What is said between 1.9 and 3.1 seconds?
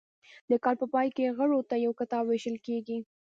کتاب ویشل کیږي.